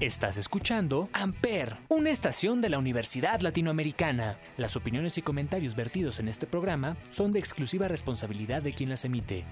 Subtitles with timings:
[0.00, 4.38] Estás escuchando Amper, una estación de la Universidad Latinoamericana.
[4.56, 9.04] Las opiniones y comentarios vertidos en este programa son de exclusiva responsabilidad de quien las
[9.04, 9.44] emite.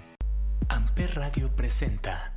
[0.70, 2.32] Amper Radio presenta.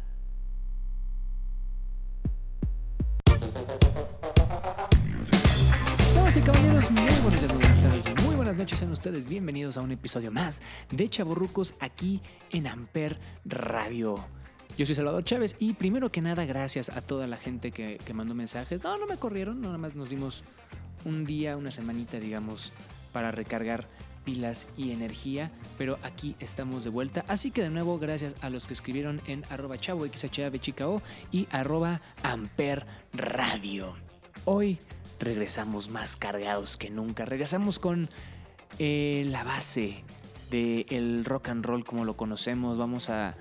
[6.14, 9.82] Damas y caballeros, muy buenos días, buenas tardes, muy buenas noches, sean ustedes bienvenidos a
[9.82, 12.20] un episodio más de Chaborrucos aquí
[12.50, 14.41] en Amper Radio.
[14.82, 18.34] Yo soy Salvador Chávez y primero que nada gracias a toda la gente que, mandó
[18.34, 18.82] mensajes.
[18.84, 20.44] No, no me corrieron, nada más nos dimos
[21.06, 22.74] un día, una semanita, digamos,
[23.14, 23.88] para recargar
[24.26, 27.24] pilas y energía, pero aquí estamos de vuelta.
[27.28, 30.08] Así que de nuevo, gracias a los que escribieron en arroba chavo
[31.32, 32.88] y arroba amper.
[34.46, 34.80] Hoy
[35.20, 37.26] regresamos más cargados que nunca.
[37.26, 38.10] Regresamos con
[38.80, 40.04] eh, la base
[40.50, 42.80] del rock and roll como lo conocemos.
[42.80, 43.36] Vamos a,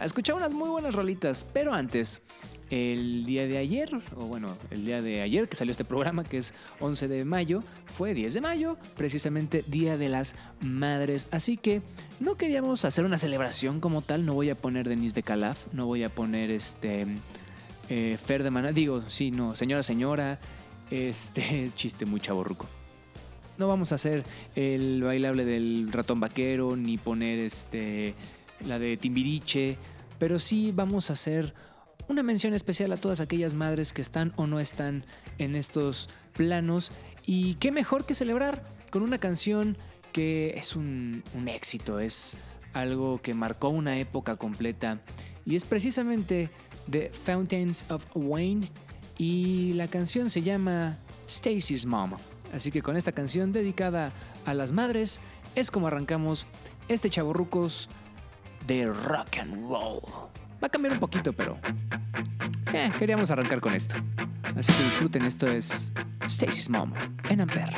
[0.00, 2.22] a escuchar unas muy buenas rolitas, pero antes
[2.70, 6.38] el día de ayer, o bueno, el día de ayer que salió este programa, que
[6.38, 11.28] es 11 de mayo, fue 10 de mayo, precisamente Día de las Madres.
[11.30, 11.82] Así que
[12.20, 15.86] no queríamos hacer una celebración como tal, no voy a poner Denise de Calaf, no
[15.86, 17.06] voy a poner este
[17.88, 20.38] eh, Fer de Maná, digo, sí, no, señora, señora,
[20.90, 22.66] este chiste muy chaborruco.
[23.56, 24.24] No vamos a hacer
[24.54, 28.14] el bailable del ratón vaquero, ni poner este
[28.66, 29.78] la de Timbiriche,
[30.18, 31.54] pero sí vamos a hacer
[32.08, 35.04] una mención especial a todas aquellas madres que están o no están
[35.38, 36.90] en estos planos.
[37.26, 39.76] Y qué mejor que celebrar con una canción
[40.12, 42.36] que es un, éxito, es
[42.72, 45.00] algo que marcó una época completa.
[45.44, 46.50] Y es precisamente
[46.90, 48.70] The Fountains of Wayne.
[49.18, 52.14] Y la canción se llama Stacy's Mom.
[52.54, 54.12] Así que con esta canción dedicada
[54.46, 55.20] a las madres
[55.54, 56.46] es como arrancamos
[56.88, 57.88] este chaborrucos
[58.68, 60.02] de rock and roll.
[60.62, 61.58] Va a cambiar un poquito, pero
[62.72, 63.96] eh, queríamos arrancar con esto.
[64.54, 65.92] Así que disfruten, esto es
[66.26, 66.92] Stacy's Mom
[67.30, 67.72] en Ampere.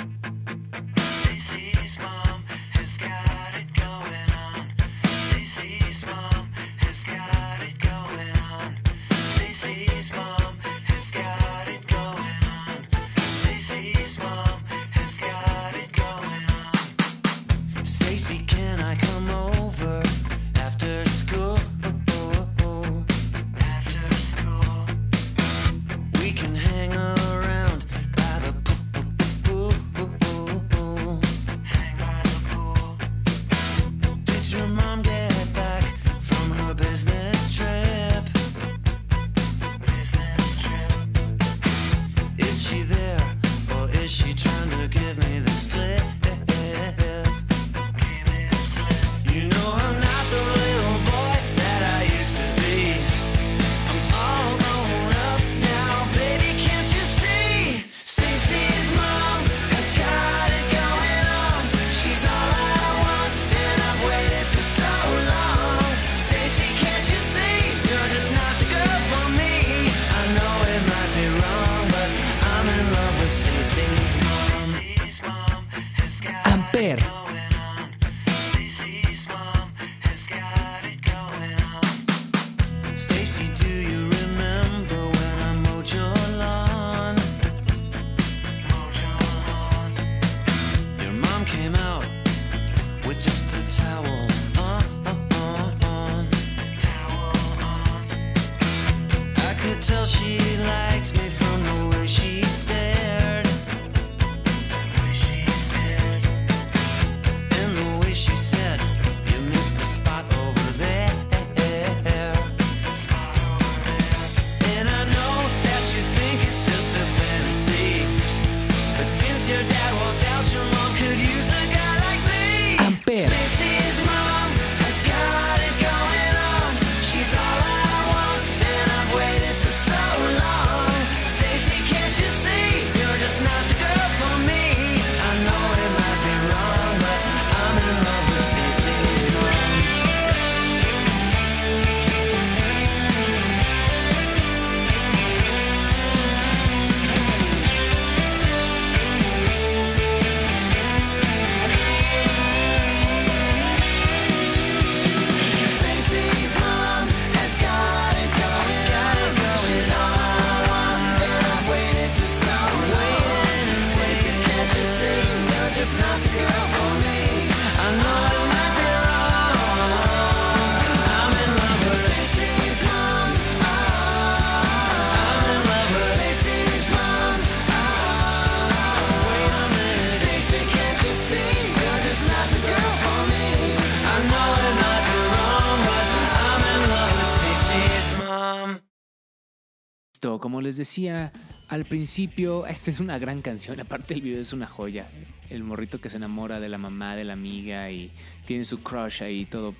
[190.40, 191.32] Como les decía
[191.68, 195.06] al principio, esta es una gran canción, aparte el video es una joya.
[195.48, 198.10] El morrito que se enamora de la mamá, de la amiga y
[198.46, 199.74] tiene su crush ahí todo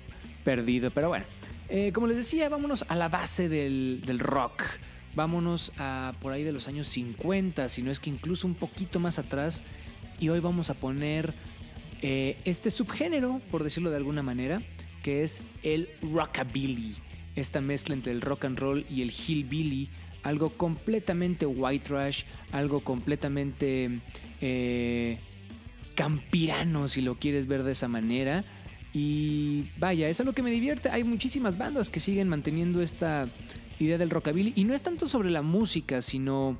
[0.45, 1.25] perdido, pero bueno.
[1.69, 4.63] eh, como les decía, vámonos a la base del, rock.
[5.13, 8.99] Vámonos a por ahí de los años 50, si no es que incluso un poquito
[8.99, 9.61] más atrás.
[10.19, 11.33] Y hoy vamos a poner
[12.01, 14.61] eh, este subgénero, por decirlo de alguna manera,
[15.03, 16.95] que es el rockabilly.
[17.35, 19.89] Esta mezcla entre el rock and roll y el hillbilly,
[20.23, 23.99] algo completamente white trash, algo completamente
[24.41, 25.17] eh,
[25.95, 28.43] campirano, si lo quieres ver de esa manera.
[28.93, 30.89] Y vaya, eso es lo que me divierte.
[30.89, 33.27] Hay muchísimas bandas que siguen manteniendo esta
[33.79, 34.53] idea del rockabilly.
[34.55, 36.57] Y no es tanto sobre la música, sino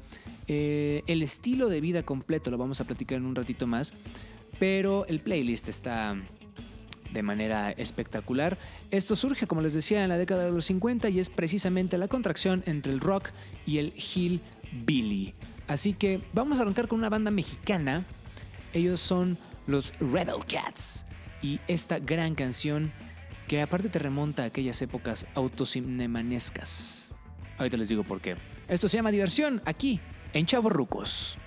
[0.47, 2.49] eh, el estilo de vida completo.
[2.49, 3.93] Lo vamos a platicar en un ratito más.
[4.59, 6.15] Pero el playlist está
[7.13, 8.57] de manera espectacular.
[8.89, 12.07] Esto surge, como les decía, en la década de los 50 y es precisamente la
[12.07, 13.29] contracción entre el rock
[13.65, 15.33] y el hillbilly.
[15.67, 18.03] Así que vamos a arrancar con una banda mexicana.
[18.73, 19.37] Ellos son
[19.67, 21.05] los Rebel Cats
[21.41, 22.91] y esta gran canción
[23.47, 27.13] que aparte te remonta a aquellas épocas autocinemanescas.
[27.57, 28.35] Ahorita les digo por qué.
[28.67, 29.99] Esto se llama diversión aquí
[30.33, 31.37] en Chavo Rucos.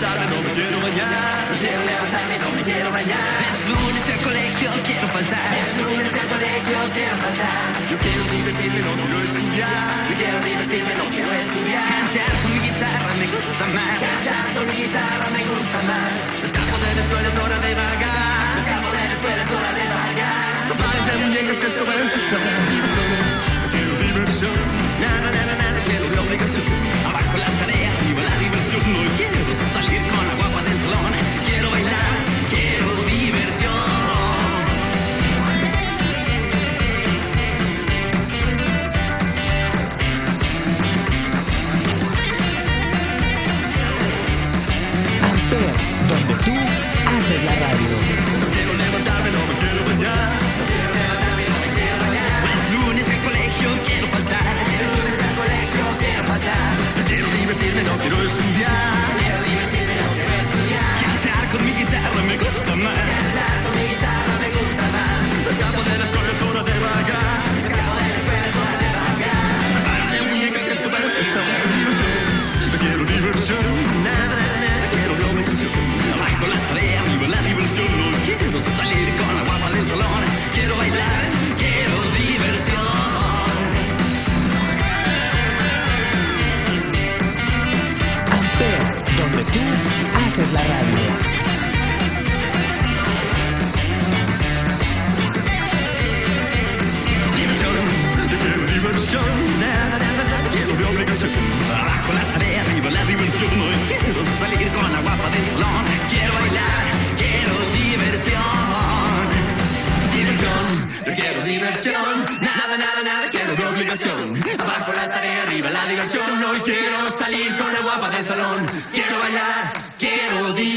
[0.00, 1.50] Levantarme, no me quiero bañar.
[1.50, 3.36] No quiero levantarme, no me quiero bañar.
[3.46, 5.46] Es lunes al colegio, quiero faltar.
[5.60, 7.64] Es lunes al colegio, quiero faltar.
[7.90, 10.08] Yo quiero divertirme, no quiero estudiar.
[10.08, 11.84] Yo quiero divertirme, no quiero estudiar.
[12.00, 13.98] Cantar con mi guitarra me gusta más.
[14.00, 16.12] Cantar con mi guitarra me gusta más.
[16.44, 18.58] Escapo de la escuela, es hora de vagar.
[18.60, 20.60] Escapo de la escuela, es hora de vagar.
[20.68, 22.69] No pares de muñecas que esto va a empezar.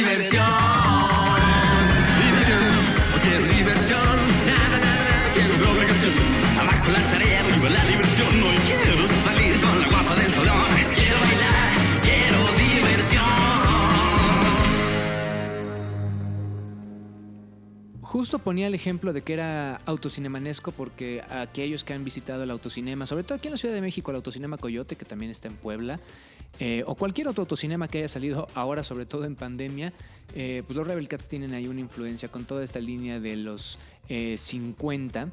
[0.04, 0.83] Diversión,
[18.40, 23.24] Ponía el ejemplo de que era autocinemanesco porque aquellos que han visitado el autocinema, sobre
[23.24, 26.00] todo aquí en la Ciudad de México, el autocinema Coyote, que también está en Puebla,
[26.60, 29.94] eh, o cualquier otro autocinema que haya salido ahora, sobre todo en pandemia,
[30.36, 33.78] eh, pues los Rebel Cats tienen ahí una influencia con toda esta línea de los
[34.10, 35.32] eh, 50.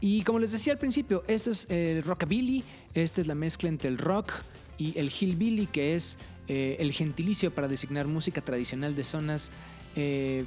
[0.00, 3.88] Y como les decía al principio, esto es el rockabilly, esta es la mezcla entre
[3.88, 4.32] el rock
[4.78, 6.18] y el hillbilly, que es
[6.48, 9.50] eh, el gentilicio para designar música tradicional de zonas
[9.96, 10.44] eh,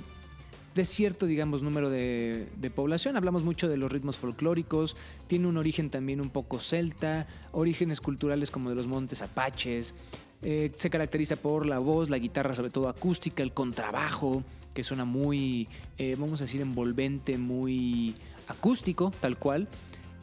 [0.77, 3.17] de cierto, digamos, número de, de población.
[3.17, 4.95] Hablamos mucho de los ritmos folclóricos,
[5.27, 9.93] tiene un origen también un poco celta, orígenes culturales como de los montes apaches.
[10.41, 14.43] Eh, se caracteriza por la voz, la guitarra, sobre todo acústica, el contrabajo,
[14.73, 15.67] que suena muy,
[15.97, 18.15] eh, vamos a decir, envolvente, muy
[18.47, 19.67] acústico, tal cual,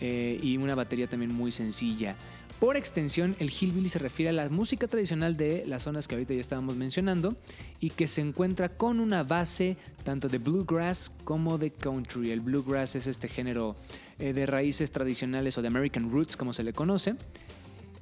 [0.00, 2.16] eh, y una batería también muy sencilla.
[2.60, 6.34] Por extensión, el hillbilly se refiere a la música tradicional de las zonas que ahorita
[6.34, 7.36] ya estábamos mencionando
[7.80, 12.30] y que se encuentra con una base tanto de bluegrass como de country.
[12.30, 13.76] El bluegrass es este género
[14.18, 17.16] eh, de raíces tradicionales o de American roots, como se le conoce,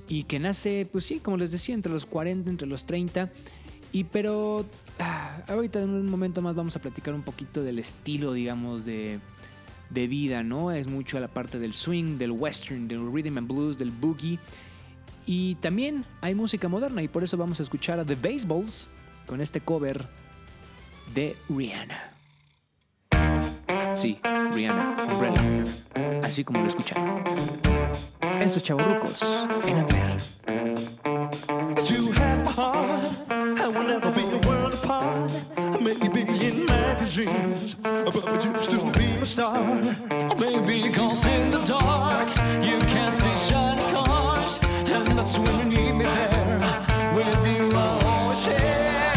[0.06, 3.30] y que nace, pues sí, como les decía, entre los 40, entre los 30.
[3.92, 4.66] Y pero
[4.98, 9.18] ah, ahorita en un momento más vamos a platicar un poquito del estilo, digamos, de,
[9.92, 10.72] de vida, ¿no?
[10.72, 14.38] Es mucho la parte del swing, del western, del rhythm and blues, del boogie.
[15.26, 18.88] Y también hay música moderna y por eso vamos a escuchar a The Baseballs
[19.26, 20.06] con este cover
[21.14, 22.12] de Rihanna.
[23.94, 24.18] Sí,
[24.52, 25.64] Rihanna, Umbrella.
[26.22, 27.22] Así como lo escucharon.
[28.40, 29.22] Estos chavorrucos
[29.66, 30.02] en a
[36.42, 39.74] in magazines, but you still be my star.
[40.38, 42.28] Maybe cause in the dark
[42.62, 46.60] you can't see shiny cars, and that's when you need me there.
[47.14, 49.11] With you, I'll always share.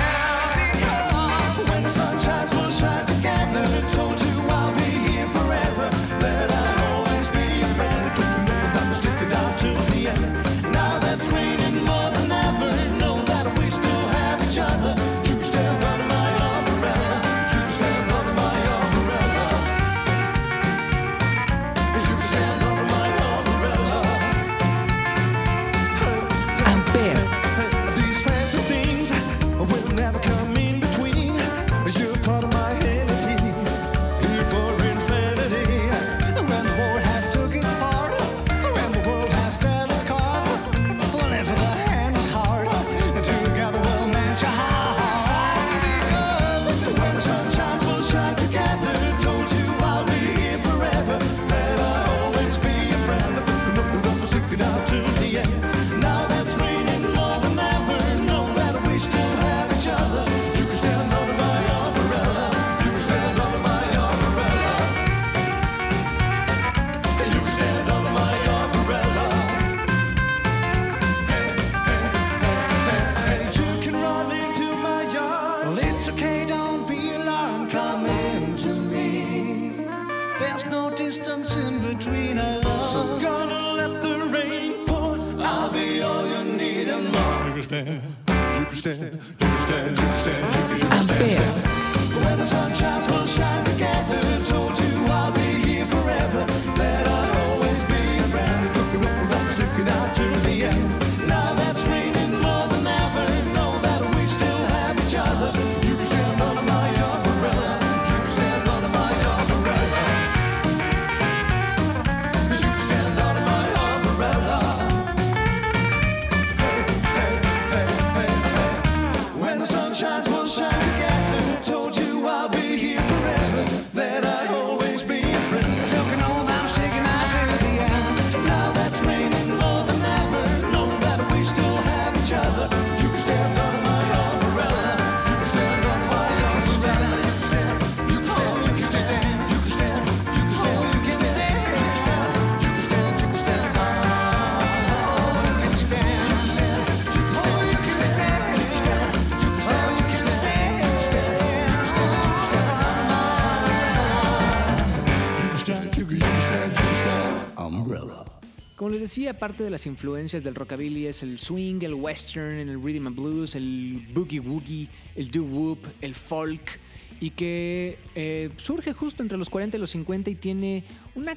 [158.86, 162.80] Como les decía, parte de las influencias del rockabilly es el swing, el western, el
[162.80, 166.80] rhythm and blues, el boogie woogie, el doo wop, el folk,
[167.20, 170.84] y que eh, surge justo entre los 40 y los 50 y tiene
[171.15, 171.36] una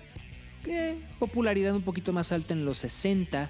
[0.67, 3.49] eh, popularidad un poquito más alta en los 60,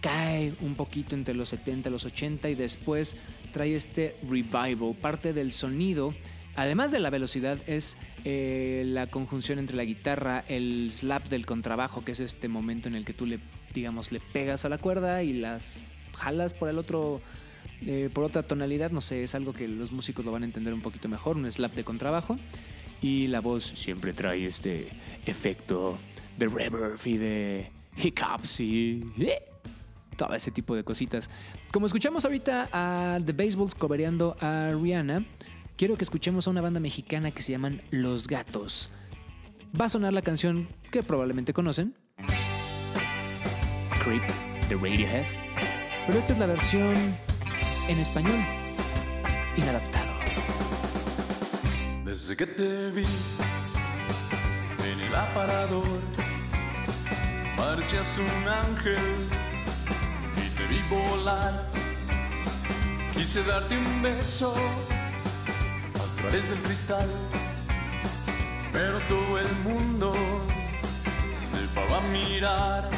[0.00, 3.16] cae un poquito entre los 70 y los 80 y después
[3.52, 4.94] trae este revival.
[4.94, 6.14] Parte del sonido,
[6.60, 12.04] además de la velocidad, es eh, la conjunción entre la guitarra, el slap del contrabajo,
[12.04, 13.40] que es este momento en el que tú le,
[13.72, 15.80] digamos, le pegas a la cuerda y las
[16.14, 17.22] jalas por el otro,
[17.86, 18.90] eh, por otra tonalidad.
[18.90, 21.50] No sé, es algo que los músicos lo van a entender un poquito mejor, un
[21.50, 22.36] slap de contrabajo.
[23.00, 24.88] Y la voz siempre trae este
[25.24, 25.98] efecto
[26.38, 29.42] de reverb y de hiccups y eh,
[30.14, 31.30] todo ese tipo de cositas.
[31.72, 35.24] Como escuchamos ahorita a The Baseballs cobereando a Rihanna,
[35.80, 38.90] quiero que escuchemos a una banda mexicana que se llaman Los Gatos.
[39.80, 41.96] Va a sonar la canción que probablemente conocen,
[44.04, 44.22] Creep
[44.68, 45.24] de Radiohead,
[46.06, 46.92] pero esta es la versión
[47.88, 48.38] en español,
[49.56, 50.10] inadaptado.
[52.04, 53.06] Desde que te vi
[54.92, 56.00] en el aparador,
[57.56, 58.98] parecías un ángel
[60.36, 61.70] y te vi volar.
[63.14, 64.54] Quise darte un beso
[66.20, 67.08] través del cristal,
[68.72, 70.12] pero todo el mundo
[71.32, 72.90] se paró a mirar.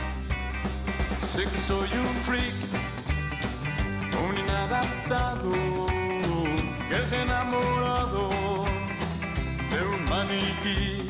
[1.25, 2.55] Sé que soy un freak,
[4.29, 5.51] un inadaptado,
[6.89, 8.31] que ha enamorado
[9.71, 11.09] de un maniquí.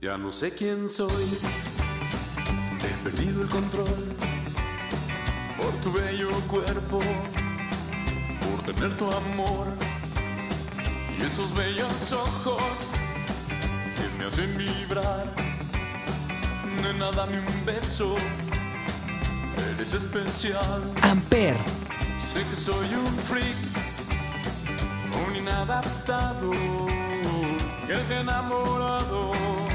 [0.00, 1.38] Ya no sé quién soy,
[2.84, 4.16] he perdido el control
[5.56, 7.00] por tu bello cuerpo,
[8.66, 9.68] tener tu amor
[11.18, 12.62] y esos bellos ojos
[13.94, 15.32] que me hacen vibrar.
[16.82, 18.16] Nena, dame un beso,
[19.76, 20.82] eres especial.
[21.02, 21.56] Amper,
[22.18, 23.56] Sé que soy un freak,
[25.28, 26.50] un inadaptado,
[27.86, 29.65] que es enamorado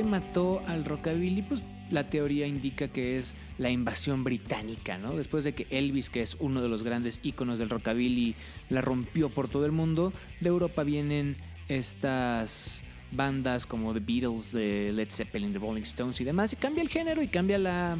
[0.00, 1.42] ¿qué mató al rockabilly?
[1.42, 5.14] Pues la teoría indica que es la invasión británica, ¿no?
[5.14, 8.34] Después de que Elvis, que es uno de los grandes íconos del rockabilly,
[8.70, 11.36] la rompió por todo el mundo, de Europa vienen
[11.68, 16.80] estas bandas como The Beatles, de Led Zeppelin, The Rolling Stones y demás, y cambia
[16.80, 17.98] el género y cambia la,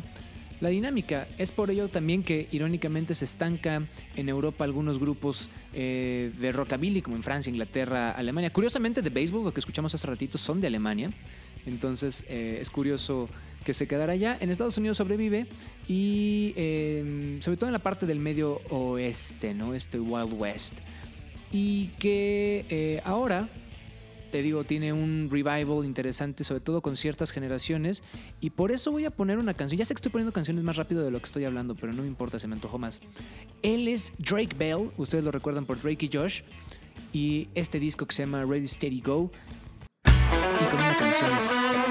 [0.61, 1.29] la dinámica.
[1.37, 3.83] Es por ello también que irónicamente se estanca
[4.17, 8.51] en Europa algunos grupos eh, de rockabilly, como en Francia, Inglaterra, Alemania.
[8.51, 11.11] Curiosamente, de béisbol, lo que escuchamos hace ratito, son de Alemania.
[11.67, 13.29] Entonces eh, es curioso
[13.65, 14.37] que se quedara allá.
[14.41, 15.47] En Estados Unidos sobrevive
[15.89, 19.75] y eh, sobre todo en la parte del medio oeste, ¿no?
[19.75, 20.79] Este Wild West.
[21.53, 23.49] Y que eh, ahora,
[24.31, 28.03] te digo, tiene un revival interesante, sobre todo con ciertas generaciones.
[28.41, 29.79] Y por eso voy a poner una canción.
[29.79, 32.03] Ya sé que estoy poniendo canciones más rápido de lo que estoy hablando, pero no
[32.03, 33.01] me importa, se me antojó más.
[33.63, 36.43] Él es Drake Bell, ustedes lo recuerdan por Drake y Josh.
[37.13, 39.33] Y este disco que se llama Ready Steady Go.
[40.71, 41.90] Y con una canción espectacular que se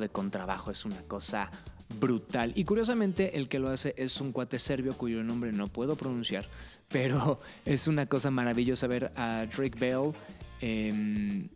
[0.00, 1.50] de contrabajo es una cosa
[1.98, 2.52] brutal.
[2.54, 6.46] Y curiosamente, el que lo hace es un cuate serbio cuyo nombre no puedo pronunciar,
[6.88, 10.12] pero es una cosa maravillosa ver a Drake Bell
[10.60, 11.48] em,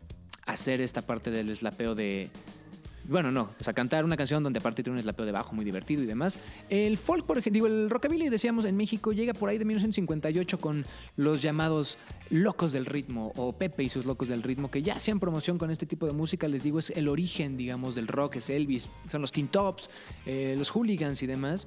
[0.47, 2.31] hacer esta parte del eslapeo de.
[3.07, 5.65] Bueno, no, o sea, cantar una canción donde aparte tiene un eslapeo de bajo muy
[5.65, 6.39] divertido y demás.
[6.71, 10.59] El folk, por ejemplo, digo, el rockabilly, decíamos, en México llega por ahí de 1958
[10.59, 10.87] con
[11.17, 11.99] los llamados
[12.31, 15.71] locos del ritmo o Pepe y sus locos del ritmo, que ya hacían promoción con
[15.71, 19.21] este tipo de música, les digo, es el origen, digamos, del rock, es Elvis, son
[19.21, 19.91] los Teen Tops,
[20.25, 21.67] eh, los hooligans y demás.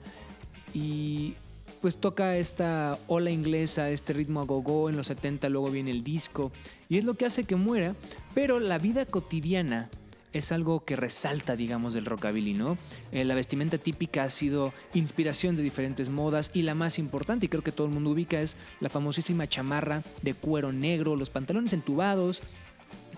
[0.74, 1.36] Y
[1.82, 6.04] pues toca esta ola inglesa, este ritmo a go-go en los 70, luego viene el
[6.04, 6.52] disco,
[6.90, 7.96] y es lo que hace que muera,
[8.34, 9.90] pero la vida cotidiana
[10.34, 12.78] es algo que resalta, digamos, del rockabilly, ¿no?
[13.12, 17.50] Eh, la vestimenta típica ha sido inspiración de diferentes modas y la más importante, y
[17.50, 21.74] creo que todo el mundo ubica, es la famosísima chamarra de cuero negro, los pantalones
[21.74, 22.42] entubados,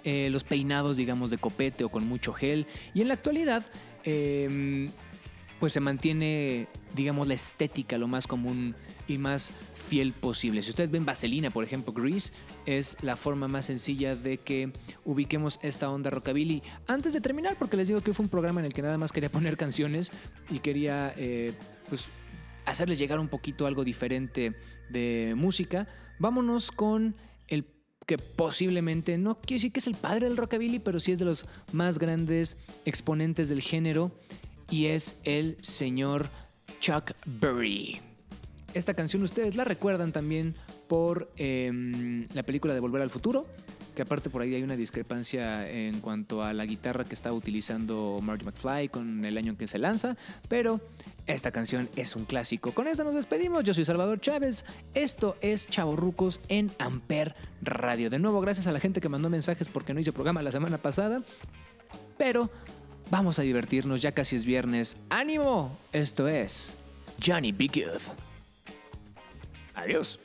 [0.03, 2.67] eh, los peinados, digamos, de copete o con mucho gel.
[2.93, 3.69] Y en la actualidad,
[4.05, 4.89] eh,
[5.59, 8.75] pues se mantiene, digamos, la estética lo más común
[9.07, 10.61] y más fiel posible.
[10.63, 12.31] Si ustedes ven Vaselina, por ejemplo, Grease,
[12.65, 14.71] es la forma más sencilla de que
[15.03, 16.63] ubiquemos esta onda rockabilly.
[16.87, 19.11] Antes de terminar, porque les digo que fue un programa en el que nada más
[19.11, 20.11] quería poner canciones
[20.49, 21.53] y quería, eh,
[21.89, 22.07] pues,
[22.65, 24.55] hacerles llegar un poquito algo diferente
[24.89, 25.87] de música,
[26.19, 27.15] vámonos con
[27.47, 27.65] el
[28.05, 31.25] que posiblemente, no quiero decir que es el padre del rockabilly, pero sí es de
[31.25, 34.11] los más grandes exponentes del género
[34.69, 36.29] y es el señor
[36.79, 38.01] Chuck Berry.
[38.73, 40.55] Esta canción ustedes la recuerdan también
[40.87, 43.47] por em, la película de Volver al Futuro,
[43.95, 48.19] que aparte por ahí hay una discrepancia en cuanto a la guitarra que estaba utilizando
[48.21, 50.15] Marty McFly con el año en que se lanza,
[50.47, 50.79] pero
[51.25, 52.71] esta canción es un clásico.
[52.71, 58.09] Con esta nos despedimos, yo soy Salvador Chávez, esto es Chavorrucos en Amper Radio.
[58.09, 60.77] De nuevo, gracias a la gente que mandó mensajes porque no hice programa la semana
[60.77, 61.23] pasada,
[62.17, 62.49] pero
[63.09, 64.97] vamos a divertirnos, ya casi es viernes.
[65.09, 65.77] ¡Ánimo!
[65.91, 66.77] Esto es
[67.23, 68.01] Johnny Be Good.
[69.75, 70.19] Adiós.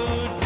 [0.00, 0.39] Good,